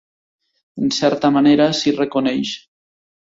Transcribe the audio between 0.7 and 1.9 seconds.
En certa manera,